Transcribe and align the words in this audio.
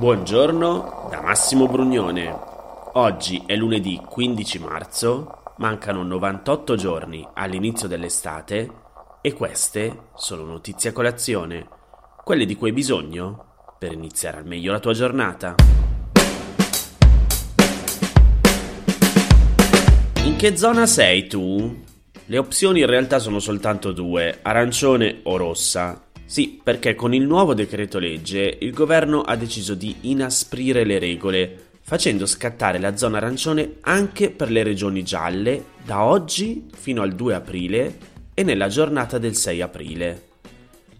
Buongiorno 0.00 1.08
da 1.10 1.20
Massimo 1.20 1.68
Brugnone. 1.68 2.34
Oggi 2.94 3.42
è 3.44 3.54
lunedì 3.54 4.00
15 4.02 4.58
marzo, 4.60 5.42
mancano 5.58 6.02
98 6.04 6.74
giorni 6.74 7.28
all'inizio 7.34 7.86
dell'estate 7.86 8.70
e 9.20 9.34
queste 9.34 10.04
sono 10.16 10.46
notizie 10.46 10.88
a 10.88 10.92
colazione, 10.94 11.68
quelle 12.24 12.46
di 12.46 12.56
cui 12.56 12.68
hai 12.68 12.74
bisogno 12.74 13.74
per 13.78 13.92
iniziare 13.92 14.38
al 14.38 14.46
meglio 14.46 14.72
la 14.72 14.80
tua 14.80 14.94
giornata. 14.94 15.56
In 20.24 20.36
che 20.38 20.56
zona 20.56 20.86
sei 20.86 21.26
tu? 21.26 21.78
Le 22.24 22.38
opzioni 22.38 22.80
in 22.80 22.86
realtà 22.86 23.18
sono 23.18 23.38
soltanto 23.38 23.92
due, 23.92 24.38
arancione 24.40 25.20
o 25.24 25.36
rossa. 25.36 26.09
Sì, 26.30 26.60
perché 26.62 26.94
con 26.94 27.12
il 27.12 27.26
nuovo 27.26 27.54
decreto 27.54 27.98
legge 27.98 28.58
il 28.60 28.72
governo 28.72 29.22
ha 29.22 29.34
deciso 29.34 29.74
di 29.74 29.96
inasprire 30.02 30.84
le 30.84 31.00
regole, 31.00 31.70
facendo 31.82 32.24
scattare 32.24 32.78
la 32.78 32.96
zona 32.96 33.16
arancione 33.16 33.78
anche 33.80 34.30
per 34.30 34.48
le 34.48 34.62
regioni 34.62 35.02
gialle 35.02 35.64
da 35.84 36.04
oggi 36.04 36.68
fino 36.72 37.02
al 37.02 37.16
2 37.16 37.34
aprile 37.34 37.98
e 38.32 38.44
nella 38.44 38.68
giornata 38.68 39.18
del 39.18 39.34
6 39.34 39.60
aprile. 39.60 40.22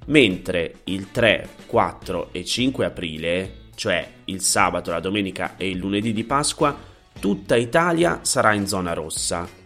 Mentre 0.07 0.79
il 0.87 1.13
3, 1.13 1.49
4 1.65 2.31
e 2.33 2.45
5 2.45 2.85
aprile, 2.85 3.53
cioè 3.77 4.05
il 4.25 4.41
sabato, 4.41 4.91
la 4.91 4.99
domenica 4.99 5.57
e 5.57 5.71
il 5.71 5.79
lunedì 5.79 6.13
di 6.13 6.25
Pasqua, 6.25 6.77
tutta 7.21 7.55
Italia 7.55 8.19
sarà 8.23 8.53
in 8.55 8.67
zona 8.67 8.95
rossa 8.95 9.59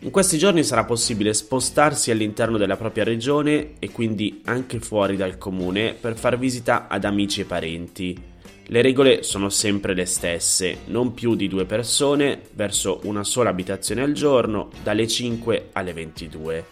in 0.00 0.10
questi 0.10 0.36
giorni 0.36 0.62
sarà 0.62 0.84
possibile 0.84 1.32
spostarsi 1.32 2.10
all'interno 2.10 2.58
della 2.58 2.76
propria 2.76 3.02
regione 3.02 3.72
e 3.78 3.90
quindi 3.90 4.42
anche 4.44 4.78
fuori 4.78 5.16
dal 5.16 5.38
comune 5.38 5.94
per 5.94 6.16
far 6.16 6.38
visita 6.38 6.86
ad 6.86 7.04
amici 7.04 7.40
e 7.40 7.44
parenti. 7.44 8.34
Le 8.68 8.82
regole 8.82 9.22
sono 9.22 9.48
sempre 9.48 9.94
le 9.94 10.04
stesse, 10.04 10.78
non 10.86 11.14
più 11.14 11.34
di 11.34 11.48
due 11.48 11.64
persone 11.64 12.42
verso 12.52 13.00
una 13.04 13.24
sola 13.24 13.48
abitazione 13.48 14.02
al 14.02 14.12
giorno 14.12 14.70
dalle 14.82 15.06
5 15.06 15.68
alle 15.72 15.92
22. 15.92 16.64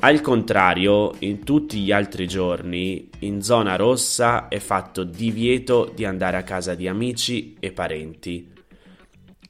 Al 0.00 0.20
contrario, 0.20 1.14
in 1.20 1.42
tutti 1.42 1.78
gli 1.78 1.90
altri 1.90 2.26
giorni, 2.26 3.08
in 3.20 3.40
zona 3.40 3.76
rossa 3.76 4.48
è 4.48 4.58
fatto 4.58 5.04
divieto 5.04 5.90
di 5.94 6.04
andare 6.04 6.36
a 6.36 6.42
casa 6.42 6.74
di 6.74 6.86
amici 6.86 7.56
e 7.58 7.72
parenti. 7.72 8.55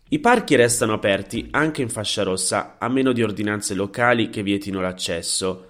I 0.08 0.20
parchi 0.20 0.54
restano 0.54 0.92
aperti 0.92 1.48
anche 1.50 1.82
in 1.82 1.88
fascia 1.88 2.22
rossa 2.22 2.76
a 2.78 2.88
meno 2.88 3.10
di 3.10 3.24
ordinanze 3.24 3.74
locali 3.74 4.30
che 4.30 4.44
vietino 4.44 4.80
l'accesso, 4.80 5.66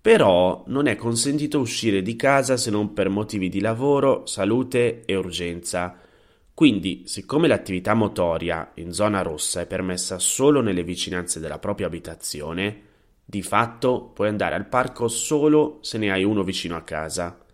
però 0.00 0.62
non 0.68 0.86
è 0.86 0.94
consentito 0.94 1.58
uscire 1.58 2.00
di 2.00 2.14
casa 2.14 2.56
se 2.56 2.70
non 2.70 2.92
per 2.92 3.08
motivi 3.08 3.48
di 3.48 3.60
lavoro, 3.60 4.26
salute 4.26 5.02
e 5.04 5.16
urgenza. 5.16 5.98
Quindi, 6.54 7.02
siccome 7.06 7.48
l'attività 7.48 7.94
motoria 7.94 8.70
in 8.74 8.92
zona 8.92 9.22
rossa 9.22 9.62
è 9.62 9.66
permessa 9.66 10.20
solo 10.20 10.60
nelle 10.60 10.84
vicinanze 10.84 11.40
della 11.40 11.58
propria 11.58 11.88
abitazione, 11.88 12.82
di 13.24 13.42
fatto 13.42 14.12
puoi 14.14 14.28
andare 14.28 14.54
al 14.54 14.68
parco 14.68 15.08
solo 15.08 15.78
se 15.80 15.98
ne 15.98 16.12
hai 16.12 16.22
uno 16.22 16.44
vicino 16.44 16.76
a 16.76 16.82
casa. 16.82 17.44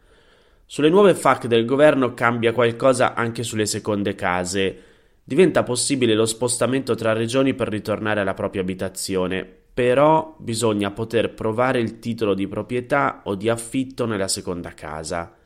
Sulle 0.67 0.91
nuove 0.91 1.15
FAC 1.15 1.47
del 1.47 1.65
governo 1.65 2.13
cambia 2.13 2.53
qualcosa 2.53 3.15
anche 3.15 3.43
sulle 3.43 3.65
seconde 3.65 4.15
case, 4.15 4.86
diventa 5.29 5.65
possibile 5.65 6.15
lo 6.15 6.25
spostamento 6.25 6.95
tra 6.95 7.13
regioni 7.13 7.53
per 7.53 7.67
ritornare 7.67 8.21
alla 8.21 8.33
propria 8.33 8.63
abitazione, 8.63 9.45
però 9.75 10.37
bisogna 10.39 10.93
poter 10.93 11.35
provare 11.35 11.81
il 11.81 11.99
titolo 11.99 12.33
di 12.33 12.47
proprietà 12.47 13.23
o 13.25 13.35
di 13.35 13.49
affitto 13.49 14.07
nella 14.07 14.29
seconda 14.29 14.73
casa. 14.73 15.37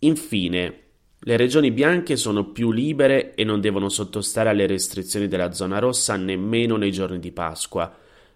Infine, 0.00 0.78
le 1.18 1.36
regioni 1.36 1.70
bianche 1.70 2.16
sono 2.16 2.50
più 2.50 2.72
libere 2.72 3.34
e 3.34 3.44
non 3.44 3.60
devono 3.60 3.90
sottostare 3.90 4.48
alle 4.48 4.66
restrizioni 4.66 5.28
della 5.28 5.52
zona 5.52 5.78
rossa 5.80 6.16
nemmeno 6.16 6.76
nei 6.76 6.90
giorni 6.90 7.18
di 7.18 7.30
Pasqua, 7.30 7.94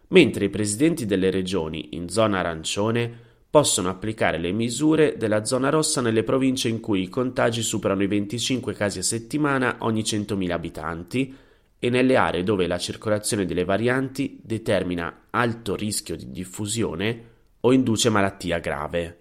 mentre 0.09 0.45
i 0.45 0.51
presidenti 0.51 1.07
delle 1.07 1.31
regioni 1.31 1.97
in 1.97 2.11
zona 2.11 2.41
arancione 2.41 3.28
possono 3.51 3.89
applicare 3.89 4.39
le 4.39 4.53
misure 4.53 5.17
della 5.17 5.45
zona 5.45 5.71
rossa 5.71 6.01
nelle 6.01 6.23
province 6.23 6.69
in 6.69 6.79
cui 6.81 7.03
i 7.03 7.09
contagi 7.09 7.63
superano 7.63 8.03
i 8.03 8.07
25 8.07 8.75
casi 8.75 8.99
a 8.99 9.03
settimana 9.03 9.79
ogni 9.81 10.03
100.000 10.03 10.51
abitanti 10.51 11.35
e 11.79 11.91
nelle 11.91 12.17
aree 12.17 12.43
dove 12.43 12.67
la 12.67 12.79
circolazione 12.79 13.47
delle 13.47 13.65
varianti 13.65 14.39
determina 14.43 15.27
alto 15.31 15.77
rischio 15.77 16.17
di 16.17 16.31
diffusione 16.31 17.25
o 17.61 17.73
induce 17.73 18.11
malattia 18.11 18.59
grave. 18.59 19.17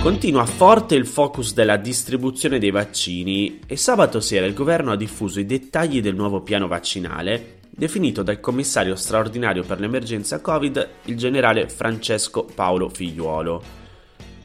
Continua 0.00 0.46
forte 0.46 0.94
il 0.94 1.06
focus 1.06 1.52
della 1.52 1.76
distribuzione 1.76 2.60
dei 2.60 2.70
vaccini 2.70 3.58
e 3.66 3.76
sabato 3.76 4.20
sera 4.20 4.46
il 4.46 4.54
governo 4.54 4.92
ha 4.92 4.96
diffuso 4.96 5.40
i 5.40 5.44
dettagli 5.44 6.00
del 6.00 6.14
nuovo 6.14 6.40
piano 6.40 6.68
vaccinale 6.68 7.56
definito 7.68 8.22
dal 8.22 8.38
commissario 8.38 8.94
straordinario 8.94 9.64
per 9.64 9.80
l'emergenza 9.80 10.40
Covid, 10.40 10.88
il 11.06 11.16
generale 11.16 11.68
Francesco 11.68 12.44
Paolo 12.44 12.88
Figliuolo. 12.88 13.62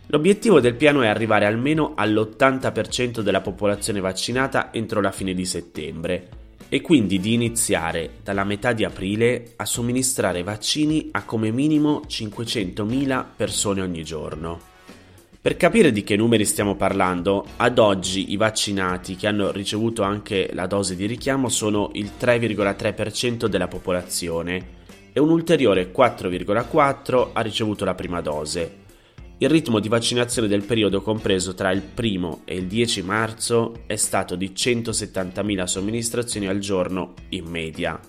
L'obiettivo 0.07 0.59
del 0.59 0.75
piano 0.75 1.03
è 1.03 1.07
arrivare 1.07 1.45
almeno 1.45 1.93
all'80% 1.95 3.21
della 3.21 3.41
popolazione 3.41 3.99
vaccinata 3.99 4.73
entro 4.73 5.01
la 5.01 5.11
fine 5.11 5.35
di 5.35 5.45
settembre 5.45 6.29
e 6.67 6.81
quindi 6.81 7.19
di 7.19 7.33
iniziare 7.33 8.15
dalla 8.23 8.43
metà 8.43 8.73
di 8.73 8.83
aprile 8.83 9.53
a 9.57 9.65
somministrare 9.65 10.41
vaccini 10.41 11.09
a 11.11 11.23
come 11.23 11.51
minimo 11.51 12.01
500.000 12.07 13.25
persone 13.35 13.81
ogni 13.81 14.03
giorno. 14.03 14.72
Per 15.43 15.57
capire 15.57 15.91
di 15.91 16.05
che 16.05 16.15
numeri 16.15 16.45
stiamo 16.45 16.77
parlando, 16.77 17.45
ad 17.57 17.77
oggi 17.77 18.31
i 18.31 18.37
vaccinati 18.37 19.17
che 19.17 19.27
hanno 19.27 19.51
ricevuto 19.51 20.01
anche 20.01 20.49
la 20.53 20.67
dose 20.67 20.95
di 20.95 21.05
richiamo 21.05 21.49
sono 21.49 21.89
il 21.95 22.11
3,3% 22.17 23.47
della 23.47 23.67
popolazione 23.67 24.65
e 25.11 25.19
un 25.19 25.29
ulteriore 25.29 25.91
4,4% 25.91 27.31
ha 27.33 27.41
ricevuto 27.41 27.83
la 27.83 27.93
prima 27.93 28.21
dose. 28.21 28.83
Il 29.39 29.49
ritmo 29.49 29.81
di 29.81 29.89
vaccinazione 29.89 30.47
del 30.47 30.63
periodo 30.63 31.01
compreso 31.01 31.53
tra 31.53 31.71
il 31.71 31.83
1 31.93 32.43
e 32.45 32.55
il 32.55 32.67
10 32.67 33.01
marzo 33.01 33.81
è 33.85 33.97
stato 33.97 34.37
di 34.37 34.53
170.000 34.55 35.63
somministrazioni 35.65 36.47
al 36.47 36.59
giorno 36.59 37.15
in 37.31 37.47
media. 37.47 37.99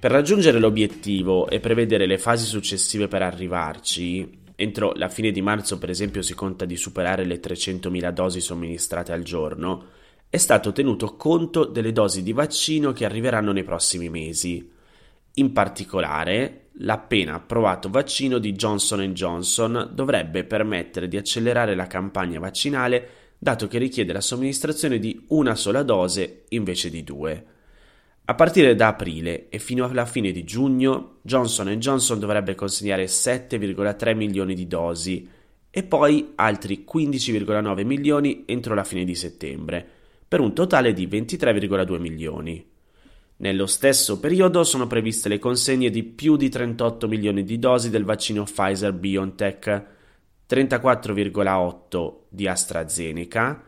Per 0.00 0.10
raggiungere 0.10 0.58
l'obiettivo 0.58 1.48
e 1.48 1.60
prevedere 1.60 2.06
le 2.06 2.18
fasi 2.18 2.46
successive 2.46 3.06
per 3.06 3.22
arrivarci, 3.22 4.37
entro 4.60 4.92
la 4.96 5.08
fine 5.08 5.30
di 5.30 5.40
marzo 5.40 5.78
per 5.78 5.88
esempio 5.88 6.20
si 6.20 6.34
conta 6.34 6.64
di 6.64 6.76
superare 6.76 7.24
le 7.24 7.38
300.000 7.38 8.10
dosi 8.10 8.40
somministrate 8.40 9.12
al 9.12 9.22
giorno, 9.22 9.84
è 10.28 10.36
stato 10.36 10.72
tenuto 10.72 11.14
conto 11.14 11.64
delle 11.64 11.92
dosi 11.92 12.24
di 12.24 12.32
vaccino 12.32 12.92
che 12.92 13.04
arriveranno 13.04 13.52
nei 13.52 13.62
prossimi 13.62 14.10
mesi. 14.10 14.68
In 15.34 15.52
particolare, 15.52 16.70
l'appena 16.78 17.34
approvato 17.34 17.88
vaccino 17.88 18.38
di 18.38 18.50
Johnson 18.52 19.00
Johnson 19.12 19.90
dovrebbe 19.92 20.42
permettere 20.42 21.06
di 21.06 21.16
accelerare 21.16 21.76
la 21.76 21.86
campagna 21.86 22.40
vaccinale 22.40 23.08
dato 23.38 23.68
che 23.68 23.78
richiede 23.78 24.12
la 24.12 24.20
somministrazione 24.20 24.98
di 24.98 25.24
una 25.28 25.54
sola 25.54 25.84
dose 25.84 26.46
invece 26.48 26.90
di 26.90 27.04
due. 27.04 27.57
A 28.30 28.34
partire 28.34 28.74
da 28.74 28.88
aprile 28.88 29.48
e 29.48 29.58
fino 29.58 29.86
alla 29.86 30.04
fine 30.04 30.32
di 30.32 30.44
giugno, 30.44 31.20
Johnson 31.22 31.68
Johnson 31.78 32.18
dovrebbe 32.18 32.54
consegnare 32.54 33.06
7,3 33.06 34.14
milioni 34.14 34.54
di 34.54 34.66
dosi 34.66 35.26
e 35.70 35.82
poi 35.82 36.32
altri 36.34 36.84
15,9 36.86 37.86
milioni 37.86 38.42
entro 38.44 38.74
la 38.74 38.84
fine 38.84 39.04
di 39.04 39.14
settembre, 39.14 39.86
per 40.28 40.40
un 40.40 40.52
totale 40.52 40.92
di 40.92 41.06
23,2 41.06 41.98
milioni. 41.98 42.62
Nello 43.36 43.66
stesso 43.66 44.20
periodo 44.20 44.62
sono 44.62 44.86
previste 44.86 45.30
le 45.30 45.38
consegne 45.38 45.88
di 45.88 46.02
più 46.02 46.36
di 46.36 46.50
38 46.50 47.08
milioni 47.08 47.44
di 47.44 47.58
dosi 47.58 47.88
del 47.88 48.04
vaccino 48.04 48.44
Pfizer 48.44 48.92
BioNTech, 48.92 49.84
34,8 50.46 52.14
di 52.28 52.46
AstraZeneca, 52.46 53.64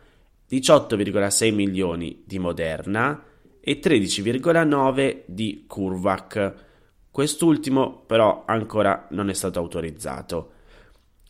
18,6 0.47 1.51
milioni 1.51 2.21
di 2.27 2.37
Moderna, 2.37 3.25
e 3.61 3.79
13,9 3.79 5.21
di 5.25 5.65
Curvac. 5.67 6.53
Quest'ultimo 7.11 8.03
però 8.05 8.43
ancora 8.45 9.07
non 9.11 9.29
è 9.29 9.33
stato 9.33 9.59
autorizzato. 9.59 10.51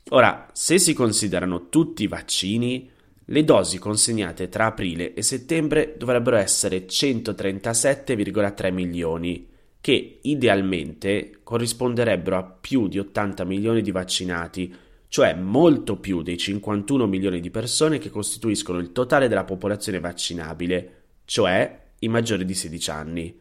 Ora, 0.10 0.48
se 0.54 0.80
si 0.80 0.94
considerano 0.94 1.70
tutti 1.70 2.04
i 2.04 2.08
vaccini, 2.08 2.90
le 3.26 3.44
dosi 3.44 3.78
consegnate 3.78 4.50
tra 4.50 4.66
aprile 4.68 5.14
e 5.14 5.22
settembre 5.22 5.96
dovrebbero 5.98 6.38
essere 6.38 6.86
137,3 6.86 8.74
milioni, 8.74 9.48
che 9.80 10.20
idealmente 10.22 11.40
corrisponderebbero 11.44 12.38
a 12.38 12.44
più 12.44 12.88
di 12.88 13.00
80 13.00 13.44
milioni 13.46 13.82
di 13.82 13.92
vaccinati, 13.92 14.76
cioè 15.08 15.34
molto 15.34 15.98
più 15.98 16.22
dei 16.22 16.38
51 16.38 17.06
milioni 17.08 17.40
di 17.40 17.50
persone 17.50 17.98
che 17.98 18.10
costituiscono 18.10 18.80
il 18.80 18.92
totale 18.92 19.28
della 19.28 19.44
popolazione 19.44 20.00
vaccinabile, 20.00 21.04
cioè 21.26 21.81
i 22.02 22.08
maggiori 22.08 22.46
di 22.46 22.54
16 22.54 22.90
anni. 22.92 23.40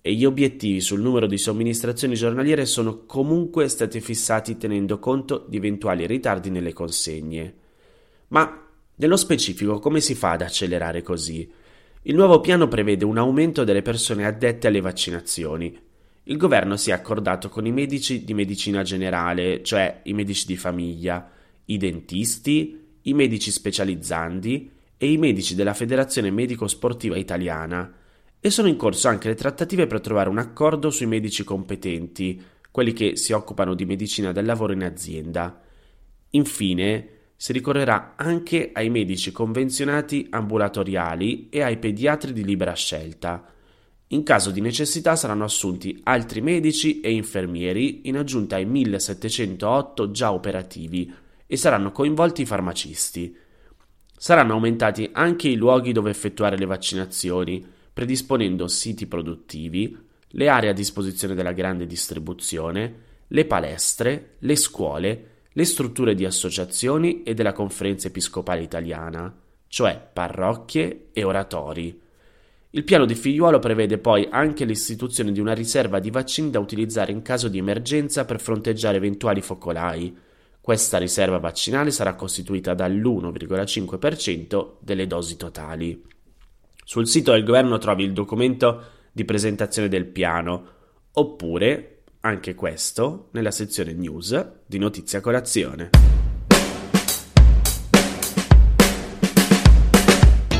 E 0.00 0.12
gli 0.12 0.24
obiettivi 0.24 0.80
sul 0.80 1.00
numero 1.00 1.26
di 1.26 1.36
somministrazioni 1.36 2.14
giornaliere 2.14 2.64
sono 2.64 3.04
comunque 3.06 3.68
stati 3.68 4.00
fissati 4.00 4.56
tenendo 4.56 5.00
conto 5.00 5.44
di 5.48 5.56
eventuali 5.56 6.06
ritardi 6.06 6.50
nelle 6.50 6.72
consegne. 6.72 7.54
Ma 8.28 8.68
nello 8.94 9.16
specifico 9.16 9.78
come 9.80 10.00
si 10.00 10.14
fa 10.14 10.32
ad 10.32 10.42
accelerare 10.42 11.02
così? 11.02 11.50
Il 12.02 12.14
nuovo 12.14 12.40
piano 12.40 12.68
prevede 12.68 13.04
un 13.04 13.18
aumento 13.18 13.64
delle 13.64 13.82
persone 13.82 14.24
addette 14.24 14.68
alle 14.68 14.80
vaccinazioni, 14.80 15.76
il 16.28 16.36
governo 16.38 16.76
si 16.76 16.90
è 16.90 16.92
accordato 16.92 17.48
con 17.48 17.66
i 17.66 17.72
medici 17.72 18.24
di 18.24 18.34
medicina 18.34 18.82
generale, 18.82 19.62
cioè 19.62 20.00
i 20.04 20.12
medici 20.12 20.44
di 20.46 20.56
famiglia, 20.56 21.30
i 21.66 21.76
dentisti, 21.76 22.80
i 23.02 23.14
medici 23.14 23.52
specializzanti 23.52 24.70
e 24.98 25.10
i 25.10 25.16
medici 25.18 25.54
della 25.54 25.74
Federazione 25.74 26.30
Medico 26.30 26.66
Sportiva 26.66 27.16
Italiana 27.16 27.92
e 28.40 28.50
sono 28.50 28.68
in 28.68 28.76
corso 28.76 29.08
anche 29.08 29.28
le 29.28 29.34
trattative 29.34 29.86
per 29.86 30.00
trovare 30.00 30.28
un 30.28 30.38
accordo 30.38 30.90
sui 30.90 31.06
medici 31.06 31.42
competenti, 31.44 32.40
quelli 32.70 32.92
che 32.92 33.16
si 33.16 33.32
occupano 33.32 33.74
di 33.74 33.84
medicina 33.84 34.32
del 34.32 34.44
lavoro 34.44 34.72
in 34.72 34.84
azienda. 34.84 35.60
Infine, 36.30 37.08
si 37.36 37.52
ricorrerà 37.52 38.14
anche 38.16 38.70
ai 38.72 38.88
medici 38.88 39.30
convenzionati 39.30 40.26
ambulatoriali 40.30 41.48
e 41.50 41.62
ai 41.62 41.76
pediatri 41.78 42.32
di 42.32 42.44
libera 42.44 42.72
scelta. 42.74 43.44
In 44.08 44.22
caso 44.22 44.50
di 44.50 44.60
necessità 44.60 45.16
saranno 45.16 45.44
assunti 45.44 46.00
altri 46.04 46.40
medici 46.40 47.00
e 47.00 47.12
infermieri 47.12 48.08
in 48.08 48.16
aggiunta 48.16 48.56
ai 48.56 48.64
1708 48.64 50.10
già 50.12 50.32
operativi 50.32 51.12
e 51.46 51.56
saranno 51.56 51.92
coinvolti 51.92 52.42
i 52.42 52.46
farmacisti. 52.46 53.36
Saranno 54.16 54.54
aumentati 54.54 55.10
anche 55.12 55.48
i 55.48 55.56
luoghi 55.56 55.92
dove 55.92 56.10
effettuare 56.10 56.56
le 56.56 56.64
vaccinazioni, 56.66 57.64
predisponendo 57.92 58.66
siti 58.66 59.06
produttivi, 59.06 59.96
le 60.28 60.48
aree 60.48 60.70
a 60.70 60.74
disposizione 60.74 61.34
della 61.34 61.52
grande 61.52 61.86
distribuzione, 61.86 63.04
le 63.28 63.44
palestre, 63.44 64.36
le 64.40 64.56
scuole, 64.56 65.30
le 65.52 65.64
strutture 65.64 66.14
di 66.14 66.24
associazioni 66.24 67.22
e 67.22 67.34
della 67.34 67.52
Conferenza 67.52 68.08
Episcopale 68.08 68.62
Italiana, 68.62 69.34
cioè 69.68 70.08
parrocchie 70.12 71.08
e 71.12 71.24
oratori. 71.24 72.00
Il 72.70 72.84
piano 72.84 73.06
di 73.06 73.14
figliuolo 73.14 73.58
prevede 73.58 73.96
poi 73.96 74.28
anche 74.30 74.66
l'istituzione 74.66 75.32
di 75.32 75.40
una 75.40 75.54
riserva 75.54 75.98
di 75.98 76.10
vaccini 76.10 76.50
da 76.50 76.58
utilizzare 76.58 77.12
in 77.12 77.22
caso 77.22 77.48
di 77.48 77.56
emergenza 77.56 78.26
per 78.26 78.40
fronteggiare 78.40 78.98
eventuali 78.98 79.40
focolai. 79.40 80.14
Questa 80.66 80.98
riserva 80.98 81.38
vaccinale 81.38 81.92
sarà 81.92 82.16
costituita 82.16 82.74
dall'1,5% 82.74 84.78
delle 84.80 85.06
dosi 85.06 85.36
totali. 85.36 86.02
Sul 86.84 87.06
sito 87.06 87.30
del 87.30 87.44
governo 87.44 87.78
trovi 87.78 88.02
il 88.02 88.12
documento 88.12 88.82
di 89.12 89.24
presentazione 89.24 89.86
del 89.86 90.06
piano, 90.06 90.66
oppure 91.12 92.02
anche 92.18 92.56
questo 92.56 93.28
nella 93.30 93.52
sezione 93.52 93.92
news 93.92 94.54
di 94.66 94.78
Notizia 94.78 95.20
Colazione. 95.20 95.90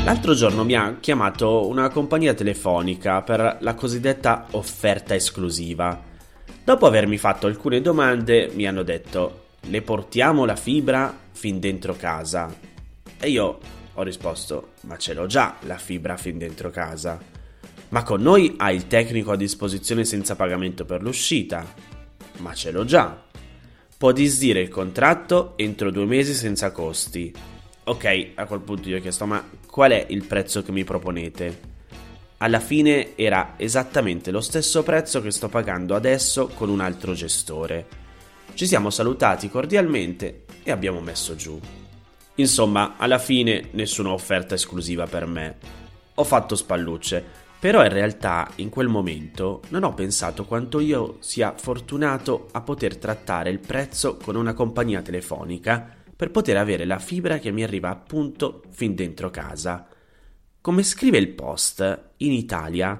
L'altro 0.05 0.33
giorno 0.35 0.63
mi 0.63 0.75
ha 0.75 0.99
chiamato 1.01 1.67
una 1.67 1.89
compagnia 1.89 2.33
telefonica 2.33 3.23
per 3.23 3.57
la 3.59 3.73
cosiddetta 3.73 4.47
offerta 4.51 5.15
esclusiva. 5.15 6.01
Dopo 6.63 6.85
avermi 6.85 7.17
fatto 7.17 7.45
alcune 7.45 7.81
domande 7.81 8.49
mi 8.53 8.65
hanno 8.65 8.83
detto 8.83 9.41
le 9.69 9.81
portiamo 9.81 10.45
la 10.45 10.55
fibra 10.55 11.15
fin 11.31 11.59
dentro 11.59 11.95
casa. 11.95 12.53
E 13.19 13.29
io 13.29 13.59
ho 13.93 14.03
risposto 14.03 14.73
ma 14.81 14.97
ce 14.97 15.13
l'ho 15.13 15.25
già 15.25 15.57
la 15.61 15.77
fibra 15.77 16.17
fin 16.17 16.37
dentro 16.37 16.69
casa. 16.69 17.19
Ma 17.89 18.03
con 18.03 18.21
noi 18.21 18.55
hai 18.57 18.75
il 18.75 18.87
tecnico 18.87 19.31
a 19.31 19.37
disposizione 19.37 20.03
senza 20.03 20.35
pagamento 20.35 20.85
per 20.85 21.01
l'uscita. 21.01 21.65
Ma 22.37 22.53
ce 22.53 22.71
l'ho 22.71 22.85
già. 22.85 23.25
Può 23.97 24.11
disdire 24.11 24.61
il 24.61 24.69
contratto 24.69 25.53
entro 25.55 25.91
due 25.91 26.05
mesi 26.05 26.33
senza 26.33 26.71
costi 26.71 27.33
Ok, 27.89 28.31
a 28.35 28.45
quel 28.45 28.59
punto 28.59 28.89
gli 28.89 28.93
ho 28.93 28.99
chiesto, 28.99 29.25
ma 29.25 29.41
qual 29.65 29.91
è 29.91 30.07
il 30.09 30.25
prezzo 30.25 30.61
che 30.61 30.73
mi 30.73 30.83
proponete? 30.83 31.75
Alla 32.39 32.59
fine 32.59 33.15
era 33.15 33.53
esattamente 33.55 34.29
lo 34.29 34.41
stesso 34.41 34.83
prezzo 34.83 35.21
che 35.21 35.31
sto 35.31 35.47
pagando 35.47 35.95
adesso 35.95 36.47
con 36.47 36.67
un 36.67 36.81
altro 36.81 37.13
gestore. 37.13 38.06
Ci 38.57 38.65
siamo 38.65 38.89
salutati 38.89 39.51
cordialmente 39.51 40.45
e 40.63 40.71
abbiamo 40.71 40.99
messo 40.99 41.35
giù. 41.35 41.59
Insomma, 42.37 42.95
alla 42.97 43.19
fine 43.19 43.67
nessuna 43.73 44.09
offerta 44.09 44.55
esclusiva 44.55 45.05
per 45.05 45.27
me. 45.27 45.57
Ho 46.15 46.23
fatto 46.23 46.55
spallucce, 46.55 47.23
però 47.59 47.83
in 47.83 47.91
realtà 47.91 48.49
in 48.55 48.69
quel 48.69 48.87
momento 48.87 49.61
non 49.67 49.83
ho 49.83 49.93
pensato 49.93 50.45
quanto 50.45 50.79
io 50.79 51.17
sia 51.19 51.53
fortunato 51.55 52.47
a 52.51 52.61
poter 52.61 52.97
trattare 52.97 53.51
il 53.51 53.59
prezzo 53.59 54.17
con 54.17 54.35
una 54.35 54.55
compagnia 54.55 55.03
telefonica 55.03 55.95
per 56.15 56.31
poter 56.31 56.57
avere 56.57 56.85
la 56.85 56.97
fibra 56.97 57.37
che 57.37 57.51
mi 57.51 57.61
arriva 57.61 57.91
appunto 57.91 58.63
fin 58.71 58.95
dentro 58.95 59.29
casa. 59.29 59.87
Come 60.59 60.81
scrive 60.81 61.19
il 61.19 61.29
post, 61.29 62.09
in 62.17 62.31
Italia 62.31 62.99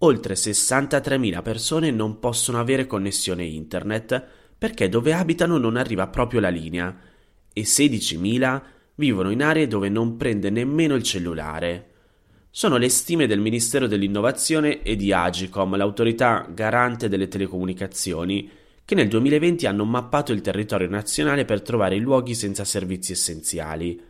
oltre 0.00 0.34
63.000 0.34 1.42
persone 1.42 1.90
non 1.90 2.18
possono 2.18 2.60
avere 2.60 2.86
connessione 2.86 3.44
internet 3.44 4.37
perché 4.58 4.88
dove 4.88 5.12
abitano 5.12 5.56
non 5.56 5.76
arriva 5.76 6.08
proprio 6.08 6.40
la 6.40 6.48
linea 6.48 6.94
e 7.52 7.62
16.000 7.62 8.62
vivono 8.96 9.30
in 9.30 9.42
aree 9.42 9.68
dove 9.68 9.88
non 9.88 10.16
prende 10.16 10.50
nemmeno 10.50 10.96
il 10.96 11.04
cellulare. 11.04 11.86
Sono 12.50 12.76
le 12.76 12.88
stime 12.88 13.28
del 13.28 13.38
Ministero 13.38 13.86
dell'Innovazione 13.86 14.82
e 14.82 14.96
di 14.96 15.12
Agicom, 15.12 15.76
l'autorità 15.76 16.48
garante 16.52 17.08
delle 17.08 17.28
telecomunicazioni, 17.28 18.50
che 18.84 18.94
nel 18.94 19.06
2020 19.06 19.66
hanno 19.66 19.84
mappato 19.84 20.32
il 20.32 20.40
territorio 20.40 20.88
nazionale 20.88 21.44
per 21.44 21.62
trovare 21.62 21.94
i 21.94 22.00
luoghi 22.00 22.34
senza 22.34 22.64
servizi 22.64 23.12
essenziali. 23.12 24.00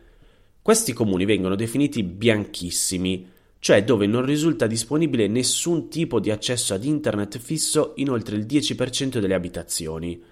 Questi 0.61 0.93
comuni 0.93 1.25
vengono 1.25 1.55
definiti 1.55 2.01
bianchissimi, 2.01 3.27
cioè 3.59 3.83
dove 3.83 4.07
non 4.07 4.25
risulta 4.25 4.67
disponibile 4.67 5.27
nessun 5.27 5.89
tipo 5.89 6.19
di 6.19 6.31
accesso 6.31 6.73
ad 6.73 6.85
internet 6.85 7.37
fisso 7.37 7.93
in 7.97 8.09
oltre 8.09 8.35
il 8.37 8.45
10% 8.45 9.19
delle 9.19 9.33
abitazioni. 9.33 10.28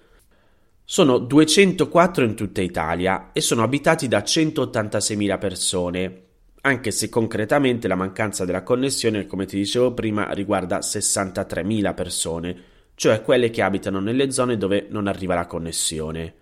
Sono 0.90 1.18
204 1.18 2.24
in 2.24 2.34
tutta 2.34 2.62
Italia 2.62 3.28
e 3.34 3.42
sono 3.42 3.62
abitati 3.62 4.08
da 4.08 4.20
186.000 4.20 5.38
persone, 5.38 6.22
anche 6.62 6.92
se 6.92 7.10
concretamente 7.10 7.88
la 7.88 7.94
mancanza 7.94 8.46
della 8.46 8.62
connessione, 8.62 9.26
come 9.26 9.44
ti 9.44 9.58
dicevo 9.58 9.92
prima, 9.92 10.32
riguarda 10.32 10.78
63.000 10.78 11.94
persone, 11.94 12.62
cioè 12.94 13.20
quelle 13.20 13.50
che 13.50 13.60
abitano 13.60 14.00
nelle 14.00 14.30
zone 14.30 14.56
dove 14.56 14.86
non 14.88 15.08
arriva 15.08 15.34
la 15.34 15.44
connessione. 15.44 16.34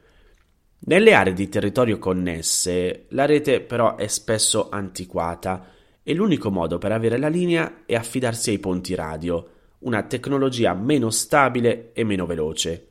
Nelle 0.78 1.12
aree 1.12 1.32
di 1.32 1.48
territorio 1.48 1.98
connesse 1.98 3.06
la 3.08 3.26
rete 3.26 3.60
però 3.60 3.96
è 3.96 4.06
spesso 4.06 4.68
antiquata 4.68 5.72
e 6.04 6.14
l'unico 6.14 6.52
modo 6.52 6.78
per 6.78 6.92
avere 6.92 7.18
la 7.18 7.26
linea 7.26 7.82
è 7.84 7.96
affidarsi 7.96 8.50
ai 8.50 8.60
ponti 8.60 8.94
radio, 8.94 9.50
una 9.80 10.04
tecnologia 10.04 10.72
meno 10.72 11.10
stabile 11.10 11.90
e 11.92 12.04
meno 12.04 12.26
veloce. 12.26 12.90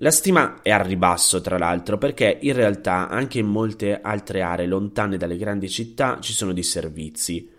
La 0.00 0.10
stima 0.10 0.60
è 0.60 0.70
al 0.70 0.84
ribasso, 0.84 1.40
tra 1.40 1.56
l'altro, 1.56 1.96
perché 1.96 2.38
in 2.42 2.52
realtà 2.52 3.08
anche 3.08 3.38
in 3.38 3.46
molte 3.46 3.98
altre 3.98 4.42
aree 4.42 4.66
lontane 4.66 5.16
dalle 5.16 5.38
grandi 5.38 5.70
città 5.70 6.18
ci 6.20 6.34
sono 6.34 6.52
disservizi. 6.52 7.50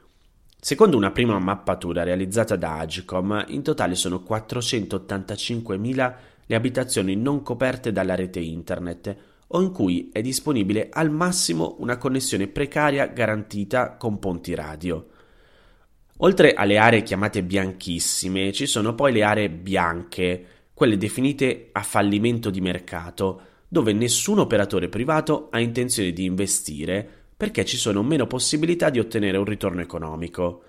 Secondo 0.59 0.97
una 0.97 1.09
prima 1.09 1.39
mappatura 1.39 2.03
realizzata 2.03 2.55
da 2.55 2.77
Agicom, 2.77 3.43
in 3.47 3.63
totale 3.63 3.95
sono 3.95 4.23
485.000 4.27 6.15
le 6.45 6.55
abitazioni 6.55 7.15
non 7.15 7.41
coperte 7.41 7.91
dalla 7.91 8.13
rete 8.13 8.39
internet 8.39 9.15
o 9.47 9.59
in 9.59 9.71
cui 9.71 10.09
è 10.13 10.21
disponibile 10.21 10.89
al 10.91 11.09
massimo 11.09 11.77
una 11.79 11.97
connessione 11.97 12.45
precaria 12.47 13.07
garantita 13.07 13.95
con 13.95 14.19
ponti 14.19 14.53
radio. 14.53 15.07
Oltre 16.17 16.53
alle 16.53 16.77
aree 16.77 17.01
chiamate 17.01 17.41
bianchissime, 17.41 18.51
ci 18.51 18.67
sono 18.67 18.93
poi 18.93 19.11
le 19.11 19.23
aree 19.23 19.49
bianche, 19.49 20.45
quelle 20.77 20.97
definite 20.97 21.69
a 21.71 21.81
fallimento 21.81 22.51
di 22.51 22.61
mercato, 22.61 23.41
dove 23.67 23.93
nessun 23.93 24.37
operatore 24.37 24.89
privato 24.89 25.47
ha 25.49 25.59
intenzione 25.59 26.11
di 26.11 26.23
investire 26.23 27.03
perché 27.35 27.65
ci 27.65 27.77
sono 27.77 28.03
meno 28.03 28.27
possibilità 28.27 28.91
di 28.91 28.99
ottenere 28.99 29.39
un 29.39 29.45
ritorno 29.45 29.81
economico. 29.81 30.61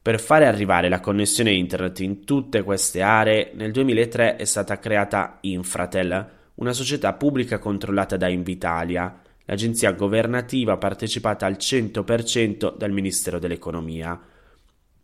Per 0.00 0.20
fare 0.20 0.46
arrivare 0.46 0.88
la 0.88 1.00
connessione 1.00 1.50
internet 1.50 1.98
in 1.98 2.24
tutte 2.24 2.62
queste 2.62 3.02
aree, 3.02 3.50
nel 3.54 3.72
2003 3.72 4.36
è 4.36 4.44
stata 4.44 4.78
creata 4.78 5.38
Infratel, 5.40 6.30
una 6.54 6.72
società 6.72 7.12
pubblica 7.14 7.58
controllata 7.58 8.16
da 8.16 8.28
Invitalia, 8.28 9.20
l'agenzia 9.46 9.90
governativa 9.94 10.76
partecipata 10.76 11.44
al 11.44 11.56
100% 11.58 12.76
dal 12.76 12.92
Ministero 12.92 13.40
dell'Economia. 13.40 14.16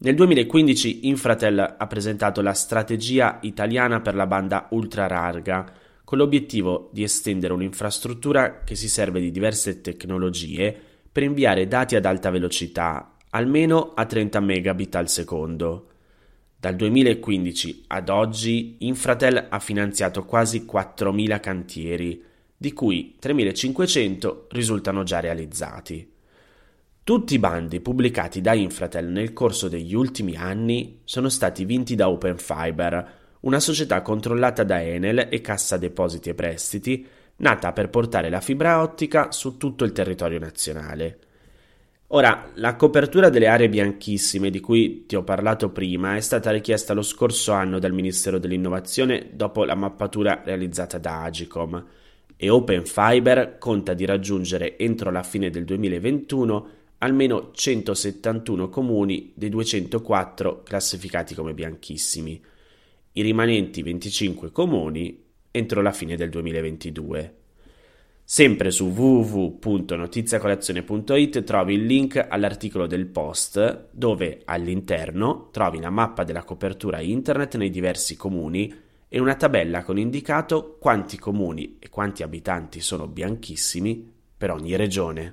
Nel 0.03 0.15
2015 0.15 1.09
Infratel 1.09 1.59
ha 1.77 1.87
presentato 1.87 2.41
la 2.41 2.55
strategia 2.55 3.39
italiana 3.43 4.01
per 4.01 4.15
la 4.15 4.27
banda 4.27 4.69
ultralarga, 4.71 5.71
con 6.05 6.17
l'obiettivo 6.17 6.89
di 6.91 7.03
estendere 7.03 7.53
un'infrastruttura 7.53 8.61
che 8.65 8.77
si 8.77 8.89
serve 8.89 9.21
di 9.21 9.31
diverse 9.31 9.83
tecnologie 9.83 10.75
per 11.13 11.23
inviare 11.23 11.69
dati 11.69 11.97
ad 11.97 12.07
alta 12.07 12.31
velocità, 12.31 13.17
almeno 13.29 13.93
a 13.95 14.07
30 14.07 14.41
megabit 14.41 14.95
al 14.95 15.11
secondo. 15.11 15.89
Dal 16.57 16.77
2015 16.77 17.85
ad 17.89 18.09
oggi 18.09 18.77
Infratel 18.79 19.49
ha 19.51 19.59
finanziato 19.59 20.25
quasi 20.25 20.65
4.000 20.65 21.41
cantieri, 21.41 22.25
di 22.57 22.73
cui 22.73 23.17
3.500 23.21 24.45
risultano 24.49 25.03
già 25.03 25.21
realizzati. 25.21 26.11
Tutti 27.03 27.35
i 27.35 27.39
bandi 27.39 27.81
pubblicati 27.81 28.41
da 28.41 28.53
Infratel 28.53 29.07
nel 29.07 29.33
corso 29.33 29.69
degli 29.69 29.95
ultimi 29.95 30.37
anni 30.37 31.01
sono 31.05 31.29
stati 31.29 31.65
vinti 31.65 31.95
da 31.95 32.09
Open 32.09 32.37
Fiber, 32.37 33.13
una 33.41 33.59
società 33.59 34.03
controllata 34.03 34.63
da 34.65 34.83
Enel 34.83 35.27
e 35.31 35.41
Cassa 35.41 35.77
Depositi 35.77 36.29
e 36.29 36.35
Prestiti, 36.35 37.07
nata 37.37 37.73
per 37.73 37.89
portare 37.89 38.29
la 38.29 38.41
fibra 38.41 38.83
ottica 38.83 39.33
su 39.33 39.57
tutto 39.57 39.85
il 39.85 39.93
territorio 39.93 40.39
nazionale. 40.39 41.19
Ora, 42.09 42.51
la 42.55 42.77
copertura 42.77 43.29
delle 43.29 43.47
aree 43.47 43.69
bianchissime 43.69 44.51
di 44.51 44.61
cui 44.61 45.07
ti 45.07 45.17
ho 45.17 45.23
parlato 45.23 45.71
prima 45.71 46.17
è 46.17 46.21
stata 46.21 46.51
richiesta 46.51 46.93
lo 46.93 47.03
scorso 47.03 47.53
anno 47.53 47.79
dal 47.79 47.93
Ministero 47.93 48.39
dell'Innovazione 48.39 49.31
dopo 49.33 49.65
la 49.65 49.75
mappatura 49.75 50.43
realizzata 50.45 50.99
da 50.99 51.23
Agicom 51.23 51.85
e 52.37 52.51
Open 52.51 52.85
Fiber 52.85 53.59
conta 53.59 53.95
di 53.95 54.05
raggiungere 54.05 54.77
entro 54.77 55.11
la 55.11 55.23
fine 55.23 55.51
del 55.51 55.65
2021 55.65 56.79
almeno 57.01 57.51
171 57.53 58.69
comuni 58.69 59.33
dei 59.35 59.49
204 59.49 60.63
classificati 60.63 61.35
come 61.35 61.55
bianchissimi 61.55 62.41
i 63.13 63.23
rimanenti 63.23 63.83
25 63.83 64.53
comuni 64.53 65.21
entro 65.51 65.83
la 65.83 65.91
fine 65.91 66.15
del 66.17 66.31
2022. 66.31 67.35
Sempre 68.23 68.71
su 68.71 68.87
www.notiziacolazione.it 68.87 71.43
trovi 71.43 71.75
il 71.75 71.87
link 71.87 72.25
all'articolo 72.29 72.87
del 72.87 73.07
post 73.07 73.89
dove 73.91 74.43
all'interno 74.45 75.49
trovi 75.51 75.81
la 75.81 75.91
mappa 75.91 76.23
della 76.23 76.45
copertura 76.45 77.01
internet 77.01 77.57
nei 77.57 77.71
diversi 77.71 78.17
comuni 78.17 78.73
e 79.09 79.19
una 79.19 79.35
tabella 79.35 79.83
con 79.83 79.99
indicato 79.99 80.77
quanti 80.79 81.19
comuni 81.19 81.79
e 81.81 81.89
quanti 81.89 82.23
abitanti 82.23 82.81
sono 82.81 83.09
bianchissimi 83.09 84.09
per 84.37 84.53
ogni 84.53 84.77
regione. 84.77 85.33